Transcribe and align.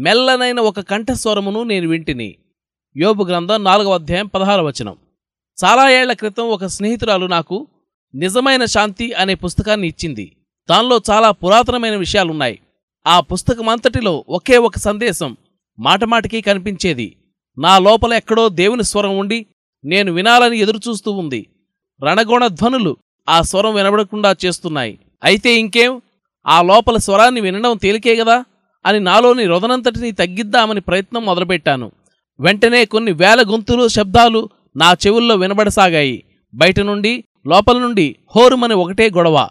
మెల్లనైన 0.00 0.60
ఒక 0.60 0.80
కంఠస్వరమును 0.80 1.62
నేను 1.62 1.88
వింటిని. 1.88 2.34
యోబు 2.96 3.24
గ్రంథం 3.24 3.64
నాలుగవ 3.64 3.94
అధ్యాయం 3.94 4.26
పదహార 4.26 4.60
వచనం. 4.60 4.96
చాలా 5.64 5.90
ఏళ్ళ 5.90 6.12
క్రితం 6.12 6.44
ఒక 6.44 6.64
స్నేహితురాలు 6.64 7.26
నాకు 7.26 7.66
నిజమైన 8.14 8.64
శాంతి 8.64 9.12
అనే 9.12 9.34
పుస్తకాన్ని 9.34 9.88
ఇచ్చింది. 9.88 10.36
దానిలో 10.70 11.00
చాలా 11.10 11.30
పురాతనమైన 11.30 11.96
విషయాలున్నాయి. 11.96 12.60
ఆ 13.06 13.20
పుస్తకమంతటిలో 13.20 14.24
ఒకే 14.28 14.58
ఒక 14.58 14.76
సందేశం 14.76 15.36
మాటమాటికి 15.78 16.40
కనిపించేది. 16.40 17.16
నా 17.58 17.78
లోపల 17.78 18.12
ఎక్కడో 18.12 18.48
దేవుని 18.48 18.84
స్వరం 18.84 19.18
ఉండి 19.18 19.46
నేను 19.84 20.12
వినాలని 20.12 20.58
ఎదురుచూస్తూ 20.58 21.12
ఉంది. 21.12 21.46
రణగోణ 22.04 22.46
ధ్వనులు 22.46 22.96
ఆ 23.28 23.42
స్వరం 23.42 23.74
వినబడకుండా 23.74 24.36
చేస్తున్నాయి. 24.44 24.98
అయితే 25.24 25.54
ఇంకేం? 25.54 26.02
ఆ 26.46 26.62
లోపల 26.62 26.96
స్వరాన్ని 26.96 27.40
వినడం 27.40 27.76
తేలికే 27.76 28.14
గదా? 28.14 28.44
అని 28.86 29.00
నాలోని 29.00 29.44
రొదనంతటిని 29.46 30.12
తగ్గిద్దామని 30.12 30.80
ప్రయత్నం 30.80 31.24
మొదలుపెట్టాను. 31.24 31.92
వెంటనే 32.40 32.84
కొన్ని 32.84 33.12
వేల 33.12 33.42
గొంతులు 33.42 33.88
శబ్దాలు 33.88 34.48
నా 34.76 34.92
చెవుల్లో 34.92 35.34
వినబడసాగాయి. 35.36 36.24
బయట 36.54 36.80
నుండి 36.80 37.24
లోపల 37.46 37.78
నుండి 37.78 38.16
హోరుమని 38.36 38.74
ఒకటే 38.74 39.10
గొడవ. 39.10 39.48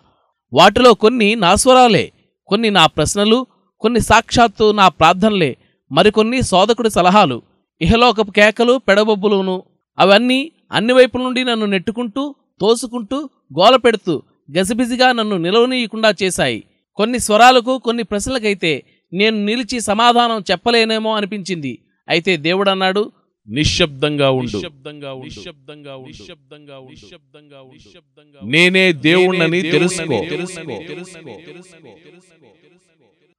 వాటిలో 0.54 0.94
కొన్ని 0.94 1.36
నా 1.36 1.56
స్వరాలే 1.56 2.12
కొన్ని 2.48 2.70
నా 2.70 2.86
ప్రశ్నలు 2.86 3.46
కొన్ని 3.80 4.00
సాక్షాత్తు 4.00 4.72
నా 4.72 4.88
ప్రార్థనలే 4.88 5.58
మరికొన్ని 5.92 6.42
సోదకుడి 6.42 6.90
సలహాలు. 6.90 7.42
ఇహలోకపు 7.82 8.32
కేకలు 8.32 8.78
పెడబొబ్బులును 8.78 9.64
అవన్నీ 10.00 10.52
అన్ని 10.72 10.94
వైపుల 10.94 11.22
నుండి 11.22 11.44
నన్ను 11.44 11.66
నెట్టుకుంటూ 11.66 12.36
తోసుకుంటూ 12.62 13.30
గోల 13.60 13.76
పెడుతూ 13.76 14.22
గజిబిజిగా 14.58 15.12
నన్ను 15.12 15.38
నిలవనీయకుండా 15.38 16.14
చేశాయి. 16.24 16.64
కొన్ని 16.96 17.20
స్వరాలకు 17.20 17.78
కొన్ని 17.78 18.04
ప్రశ్నలకైతే 18.04 18.84
నేను 19.12 19.46
నిలిచి 19.46 19.80
సమాధానం 19.80 20.44
చెప్పలేనేమో 20.52 21.16
అనిపించింది 21.16 21.74
అయితే 22.08 22.38
దేవుడన్నాడు 22.38 23.12
నిశ్శబ్దంగా 23.48 24.32
ఉండు 24.32 24.58
నిశ్శబ్దంగా 24.58 25.12
ఉండు. 25.14 25.26
నిశ్శబ్దంగా. 25.26 25.94
నిశ్శబ్దంగా. 26.08 26.76
నిశ్శబ్దంగా. 26.90 27.60
నిశ్శబ్దంగా. 27.74 28.40
నేనే 28.44 28.94
దేవుణ్ణని 28.94 29.62
తెలుసుకో 29.72 30.18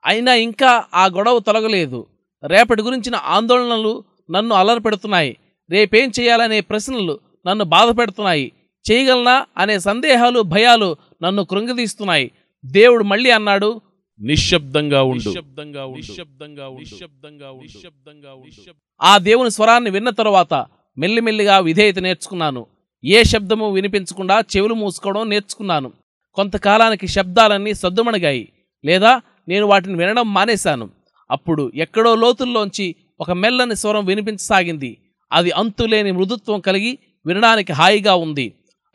అయినా 0.04 0.34
ఇంకా 0.34 0.84
ఆ 0.94 1.06
గొడవ 1.06 1.38
తొలగలేదు 1.38 2.06
రేపటి 2.44 2.82
గురించిన 2.82 3.16
ఆందోళనలు 3.16 3.92
నన్ను 4.30 4.54
అలరపెడుతున్నాయి 4.54 5.32
రేపేం 5.70 6.12
చేయాలనే 6.20 6.60
ప్రశ్నలు 6.60 7.14
నన్ను 7.46 7.64
బాధ 7.64 7.98
పెడుతున్నాయి 7.98 8.46
చేయగలనా 8.84 9.46
అనే 9.56 9.78
సందేహాలు 9.78 10.41
భయాలు 10.41 10.88
నన్ను 11.22 11.44
కృంగదీస్తున్నాయి 11.44 12.26
దేవుడు 12.64 13.04
మళ్ళీ 13.04 13.30
అన్నాడు 13.30 13.70
నిశ్శబ్దంగా 14.20 15.00
ఉండు 15.02 15.30
నిశ్శబ్దంగా. 15.30 15.82
నిశ్శబ్దంగా. 15.96 16.66
నిశ్శబ్దంగా. 16.80 17.48
నిశ్శబ్దంగా. 17.62 18.32
ఆ 19.00 19.18
దేవుని 19.18 19.50
స్వరాన్ని 19.50 19.90
విన్న 19.90 20.10
తరువాత 20.10 20.54
మెల్లిమెల్లిగా 20.96 21.58
విధేయత 21.58 21.98
నేర్చుకున్నాను 21.98 22.62
ఏ 23.04 23.24
శబ్దము 23.24 23.70
వినిపించకుండా 23.70 24.36
చెవులు 24.52 24.74
మూసుకోవడం 24.74 25.28
నేర్చుకున్నాను 25.28 25.88
కొంతకాలానికి 26.36 27.06
శబ్దాలన్నీ 27.06 27.74
సద్దుమణిగాయి 27.74 28.44
లేదా 28.84 29.12
నేను 29.48 29.66
వాటిని 29.66 29.94
వినడం 29.94 30.34
మానేశాను 30.34 30.86
అప్పుడు 31.30 31.72
ఎక్కడో 31.74 32.14
లోతుల్లోంచి 32.14 32.86
ఒక 33.20 33.30
మెల్లని 33.30 33.76
స్వరం 33.76 34.04
వినిపించసాగింది 34.04 34.91
అది 35.32 35.50
అంతులేని 35.50 36.12
మృదుత్వం 36.12 36.60
కలిగి 36.60 36.92
వినడానికి 37.26 37.72
హాయిగా 37.72 38.14
ఉంది 38.14 38.46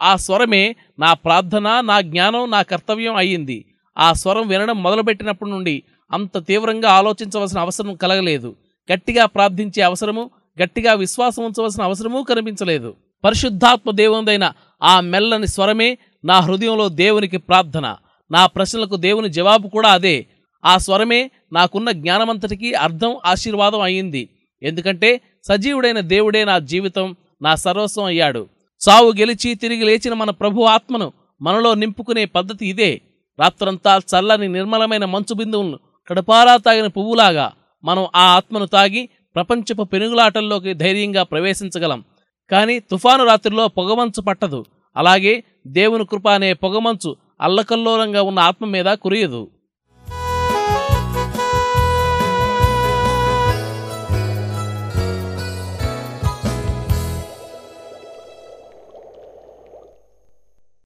ఆ 0.02 0.16
స్వరమే 0.16 0.64
నా 1.00 1.14
ప్రార్థన 1.14 1.68
నా 1.81 2.02
జ్ఞానం 2.02 2.52
నా 2.52 2.62
కర్తవ్యం 2.62 3.16
అయ్యింది 3.16 3.57
ఆ 3.97 4.13
స్వరం 4.13 4.47
వినడం 4.47 4.83
మొదలుపెట్టినప్పటి 4.83 5.51
నుండి 5.51 5.83
అంత 6.11 6.47
తీవ్రంగా 6.47 6.89
ఆలోచించవలసిన 6.89 7.59
అవసరం 7.59 7.95
కలగలేదు. 7.95 8.56
గట్టిగా 8.94 9.25
ప్రార్థించే 9.25 9.81
అవసరము 9.81 10.29
గట్టిగా 10.63 10.94
విశ్వాసం 10.94 11.45
ఉంచవలసిన 11.45 11.83
అవసరమూ 11.83 12.23
కనిపించలేదు. 12.23 12.94
పరిశుద్ధాత్మ 13.23 13.91
దేవునిదైన 13.91 14.51
ఆ 14.83 15.00
మెల్లని 15.00 15.47
స్వరమే 15.47 15.97
నా 16.25 16.39
హృదయంలో 16.39 16.89
దేవునికి 16.89 17.38
ప్రార్థన. 17.38 17.95
నా 18.31 18.45
ప్రశ్నలకు 18.45 18.95
దేవుని 18.95 19.29
జవాబు 19.29 19.67
కూడా 19.67 19.89
అదే. 19.89 20.25
ఆ 20.66 20.77
స్వరమే 20.77 21.31
నాకున్న 21.53 21.91
జ్ఞానమంతటికీ 21.91 22.73
అర్థం 22.73 23.16
ఆశీర్వాదం 23.25 23.81
అయ్యింది 23.81 24.29
ఎందుకంటే 24.63 25.22
సజీవుడైన 25.44 26.00
దేవుడే 26.00 26.45
నా 26.45 26.59
జీవితం 26.59 27.16
నా 27.41 27.56
సర్వస్వం 27.56 28.06
అయ్యాడు. 28.06 28.47
సావు 28.79 29.12
గెలిచి 29.12 29.56
తిరిగి 29.56 29.83
లేచిన 29.83 30.13
మన 30.13 30.29
ప్రభు 30.29 30.62
ఆత్మను 30.62 31.13
మనలో 31.41 31.73
నింపుకునే 31.73 32.25
పద్ధతి 32.25 32.67
ఇదే. 32.67 33.01
రాత్రంతా 33.40 33.97
చల్లని 33.97 34.47
నిర్మలమైన 34.47 35.06
మంచు 35.06 35.34
బిందువులను 35.34 35.79
కడపారా 36.09 36.57
తాగిన 36.57 36.88
పువ్వులాగా 36.88 37.51
మనం 37.84 38.07
ఆ 38.16 38.22
ఆత్మను 38.22 38.66
తాగి 38.66 39.09
ప్రపంచపు 39.35 39.84
పెనుగులాటల్లోకి 39.84 40.73
ధైర్యంగా 40.73 41.23
ప్రవేశించగలం. 41.23 42.03
కానీ 42.51 42.79
తుఫాను 42.79 43.25
రాత్రిలో 43.25 43.68
పొగమంచు 43.68 44.22
పట్టదు. 44.22 44.66
అలాగే 44.97 45.44
దేవుని 45.68 46.06
కృప 46.06 46.28
అనే 46.29 46.53
పొగమంచు 46.53 47.16
అల్లకల్లోలంగా 47.41 48.22
ఉన్న 48.22 48.40
ఆత్మ 48.40 48.66
మీద 48.66 48.85
కురియదు. 48.85 49.47